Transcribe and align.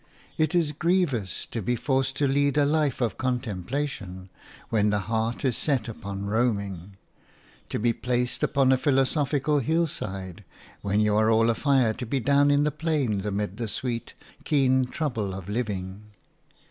It 0.35 0.55
is 0.55 0.71
grievous 0.71 1.45
to 1.51 1.61
be 1.61 1.75
forced 1.75 2.17
to 2.17 2.27
lead 2.27 2.57
a 2.57 2.65
life 2.65 3.01
of 3.01 3.19
contemplation 3.19 4.29
when 4.69 4.89
the 4.89 5.01
heart 5.01 5.45
is 5.45 5.55
set 5.55 5.87
upon 5.87 6.25
roaming– 6.25 6.97
to 7.69 7.77
be 7.77 7.93
placed 7.93 8.41
upon 8.41 8.71
a 8.71 8.77
philosophical 8.79 9.59
hillside 9.59 10.43
when 10.81 11.01
you 11.01 11.15
are 11.15 11.29
all 11.29 11.51
afire 11.51 11.93
to 11.93 12.05
be 12.07 12.19
down 12.19 12.49
in 12.49 12.63
the 12.63 12.71
plain 12.71 13.23
amid 13.27 13.57
the 13.57 13.67
sweet, 13.67 14.15
keen 14.43 14.85
trouble 14.85 15.35
of 15.35 15.47
living. 15.47 16.01